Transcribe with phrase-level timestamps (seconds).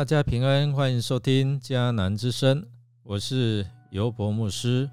[0.00, 2.66] 大家平安，欢迎收听迦南之声，
[3.02, 4.90] 我是尤伯牧师。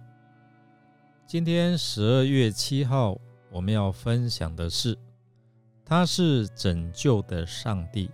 [1.26, 3.18] 今天十二月七号，
[3.50, 4.98] 我们要分享的是，
[5.86, 8.12] 他是拯救的上帝。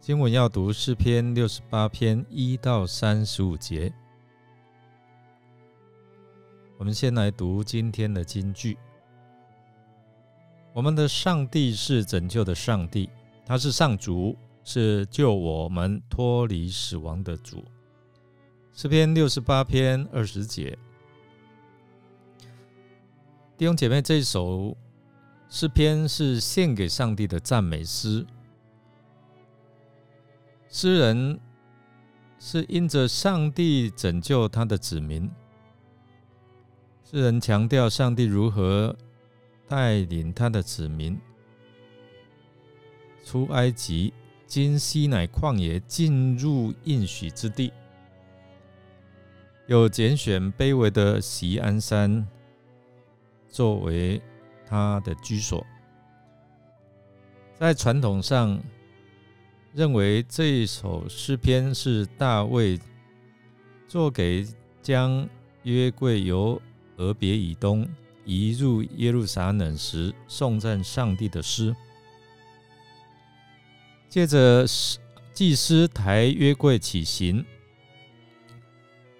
[0.00, 3.92] 经文要读诗篇六十八篇一到三十五节。
[6.78, 8.78] 我们先来读今天的金句：
[10.72, 13.10] 我们的上帝是拯救的上帝，
[13.44, 14.34] 他是上主。
[14.64, 17.64] 是救我们脱离死亡的主。
[18.72, 20.78] 诗篇六十八篇二十节，
[23.58, 24.76] 弟兄姐妹，这首
[25.48, 28.26] 诗篇是献给上帝的赞美诗。
[30.68, 31.38] 诗人
[32.38, 35.30] 是因着上帝拯救他的子民，
[37.04, 38.96] 诗人强调上帝如何
[39.68, 41.18] 带领他的子民
[43.22, 44.14] 出埃及。
[44.52, 47.72] 今西乃旷野进入应许之地，
[49.66, 52.28] 有拣选卑微的锡安山
[53.48, 54.20] 作为
[54.66, 55.66] 他的居所。
[57.58, 58.62] 在传统上，
[59.72, 62.78] 认为这一首诗篇是大卫
[63.88, 64.46] 作给
[64.82, 65.26] 将
[65.62, 66.60] 约柜由
[66.98, 67.88] 俄别以东
[68.26, 71.74] 移入耶路撒冷时颂赞上帝的诗。
[74.12, 74.66] 借着
[75.32, 77.42] 祭司抬约柜起行，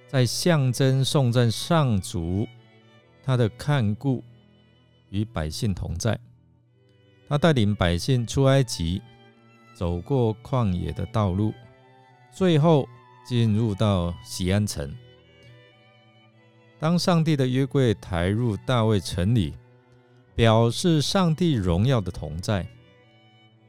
[0.06, 2.46] 在象征颂赞上主
[3.24, 4.22] 他的看顾
[5.08, 6.20] 与百姓同在。
[7.26, 9.00] 他带领百姓出埃及，
[9.72, 11.54] 走过旷野的道路，
[12.30, 12.86] 最后
[13.26, 14.94] 进入到西安城。
[16.78, 19.54] 当上帝的约柜抬入大卫城里，
[20.34, 22.66] 表示上帝荣耀的同在。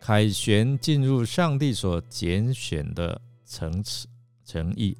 [0.05, 4.05] 凯旋进入上帝所拣选的层次
[4.43, 4.97] 诚意。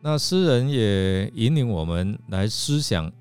[0.00, 3.12] 那诗人也引领我们来思想：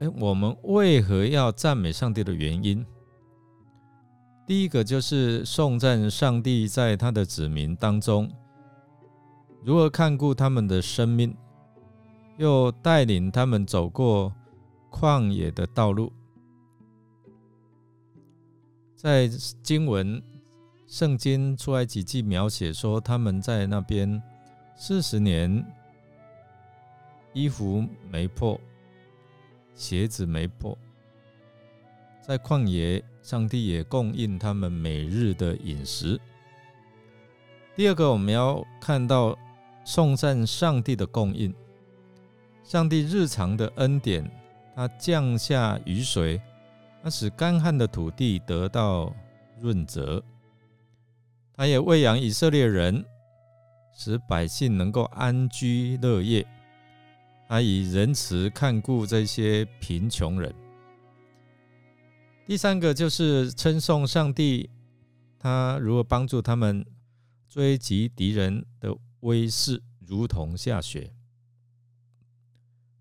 [0.00, 2.82] 哎，我们为何要赞美上帝的原因？
[4.46, 8.26] 第一个就是颂赞上帝在他的子民当中
[9.62, 11.36] 如何看顾他们的生命，
[12.38, 14.32] 又带领他们走过
[14.90, 16.10] 旷野的道路。
[18.98, 19.28] 在
[19.62, 20.20] 经文
[20.88, 24.20] 《圣经出埃及记》描写说，他们在那边
[24.74, 25.64] 四十年，
[27.32, 28.60] 衣服没破，
[29.72, 30.76] 鞋子没破，
[32.20, 36.20] 在旷野，上帝也供应他们每日的饮食。
[37.76, 39.38] 第二个，我们要看到
[39.84, 41.54] 颂赞上帝的供应，
[42.64, 44.28] 上帝日常的恩典，
[44.74, 46.42] 他降下雨水。
[47.02, 49.14] 他使干旱的土地得到
[49.60, 50.22] 润泽，
[51.54, 53.04] 他也喂养以色列人，
[53.94, 56.46] 使百姓能够安居乐业。
[57.48, 60.54] 他以仁慈看顾这些贫穷人。
[62.44, 64.68] 第三个就是称颂上帝，
[65.38, 66.84] 他如何帮助他们
[67.48, 71.12] 追击敌人的威势，如同下雪。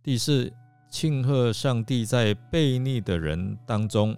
[0.03, 0.53] 第四。
[0.99, 4.17] 庆贺上帝在悖逆的人当中，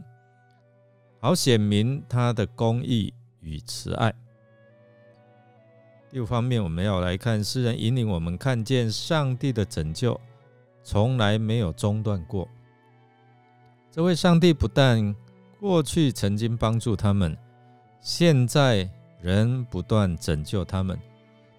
[1.19, 4.13] 好显明他的公义与慈爱。
[6.09, 10.17] 第五方面，我们要来看诗人引领我们看见上帝的拯救
[10.81, 12.47] 从来没有中断过。
[13.91, 15.13] 这位上帝不但
[15.59, 17.37] 过去曾经帮助他们，
[17.99, 18.89] 现在
[19.19, 20.97] 仍不断拯救他们，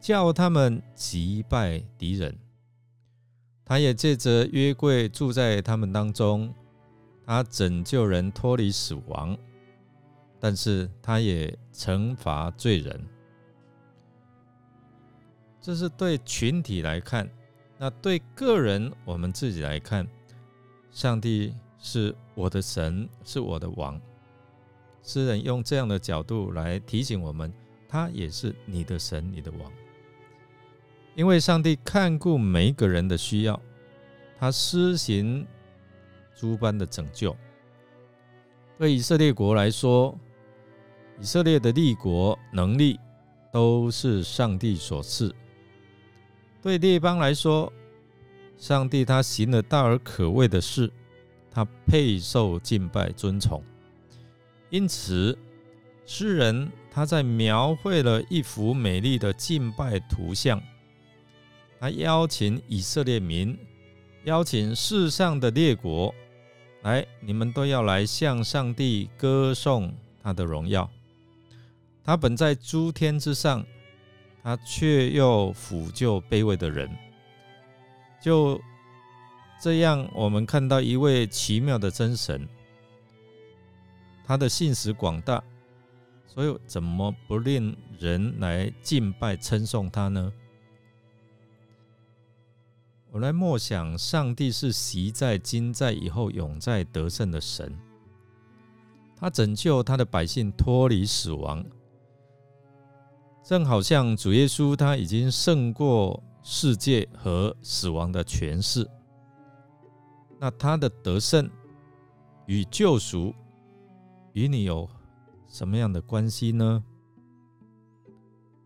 [0.01, 2.35] 叫他们击败敌人。
[3.71, 6.53] 他也借着约柜住在他们当中，
[7.25, 9.39] 他拯救人脱离死亡，
[10.41, 13.01] 但是他也惩罚罪人。
[15.61, 17.31] 这是对群体来看，
[17.79, 20.05] 那对个人我们自己来看，
[20.91, 24.01] 上帝是我的神，是我的王。
[25.01, 27.53] 诗人用这样的角度来提醒我们，
[27.89, 29.71] 他也是你的神，你的王。
[31.21, 33.61] 因为上帝看顾每一个人的需要，
[34.39, 35.47] 他施行
[36.35, 37.37] 诸般的拯救。
[38.79, 40.19] 对以色列国来说，
[41.21, 42.99] 以色列的立国能力
[43.53, 45.29] 都是上帝所赐；
[46.63, 47.71] 对列邦来说，
[48.57, 50.91] 上帝他行了大而可畏的事，
[51.51, 53.63] 他配受敬拜尊崇。
[54.71, 55.37] 因此，
[56.07, 60.59] 诗人他在描绘了一幅美丽的敬拜图像。
[61.81, 63.59] 他邀请以色列民，
[64.25, 66.15] 邀请世上的列国
[66.83, 69.91] 来，你们都要来向上帝歌颂
[70.23, 70.89] 他的荣耀。
[72.05, 73.65] 他本在诸天之上，
[74.43, 76.91] 他却又抚救卑微的人。
[78.21, 78.61] 就
[79.59, 82.47] 这样，我们看到一位奇妙的真神，
[84.27, 85.43] 他的信实广大，
[86.27, 90.31] 所以怎么不令人来敬拜称颂他呢？
[93.13, 97.77] 我来默想，上帝是习在、今在、以后永在、得胜的神。
[99.17, 101.65] 他拯救他的百姓脱离死亡，
[103.43, 108.89] 正好像主耶稣，他已经胜过世界和死亡的权势。
[110.39, 111.51] 那他的得胜
[112.47, 113.35] 与救赎
[114.35, 114.89] 与你有
[115.49, 116.85] 什么样的关系呢？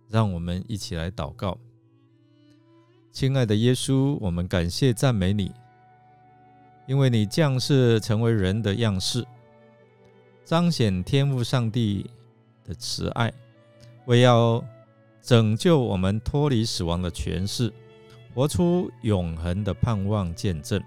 [0.08, 1.58] 让我们一起来祷告。
[3.14, 5.52] 亲爱的耶稣，我们感谢赞美你，
[6.84, 9.24] 因为你降世成为人的样式，
[10.44, 12.10] 彰显天父上帝
[12.64, 13.32] 的慈爱，
[14.06, 14.60] 为要
[15.22, 17.72] 拯救我们脱离死亡的权势，
[18.34, 20.82] 活出永恒的盼望见证，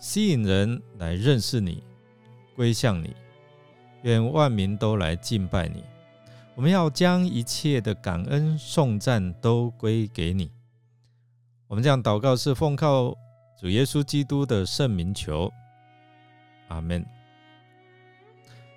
[0.00, 1.80] 吸引人来认识你，
[2.56, 3.14] 归向你。
[4.02, 5.84] 愿万民都来敬拜你。
[6.56, 10.50] 我们要将一切的感恩颂赞都归给你。
[11.68, 13.12] 我们这样祷告是奉靠
[13.60, 15.52] 主耶稣基督的圣名求，
[16.68, 17.04] 阿门。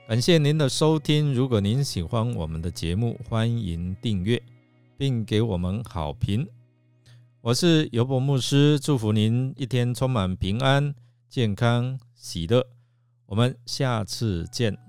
[0.07, 1.31] 感谢您的收听。
[1.31, 4.41] 如果您喜欢我们的节目，欢迎订阅
[4.97, 6.47] 并给我们好评。
[7.41, 10.95] 我是尤伯牧师，祝福您一天充满平安、
[11.29, 12.65] 健康、喜乐。
[13.27, 14.88] 我们下次见。